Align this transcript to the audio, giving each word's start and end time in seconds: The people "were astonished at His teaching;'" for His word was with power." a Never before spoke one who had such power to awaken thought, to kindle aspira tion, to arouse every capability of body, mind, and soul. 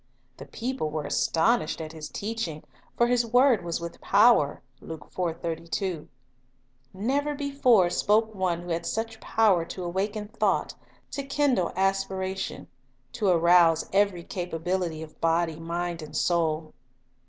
The 0.37 0.47
people 0.47 0.89
"were 0.89 1.03
astonished 1.03 1.79
at 1.79 1.91
His 1.93 2.09
teaching;'" 2.09 2.63
for 2.97 3.05
His 3.05 3.23
word 3.23 3.63
was 3.63 3.79
with 3.79 4.01
power." 4.01 4.63
a 4.81 6.01
Never 6.91 7.35
before 7.35 7.89
spoke 7.91 8.33
one 8.33 8.63
who 8.63 8.69
had 8.71 8.87
such 8.87 9.21
power 9.21 9.63
to 9.65 9.83
awaken 9.83 10.29
thought, 10.29 10.73
to 11.11 11.21
kindle 11.21 11.69
aspira 11.77 12.35
tion, 12.35 12.65
to 13.11 13.27
arouse 13.27 13.87
every 13.93 14.23
capability 14.23 15.03
of 15.03 15.21
body, 15.21 15.59
mind, 15.59 16.01
and 16.01 16.17
soul. 16.17 16.73